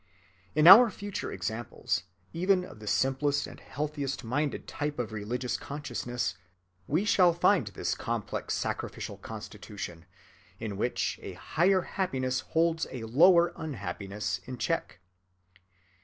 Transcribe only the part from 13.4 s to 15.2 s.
unhappiness in check.